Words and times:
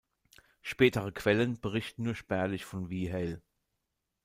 Spätere 0.63 1.11
Quellen 1.11 1.59
berichten 1.61 2.01
nur 2.01 2.15
spärlich 2.15 2.65
von 2.65 2.89
Wehale. 2.89 3.39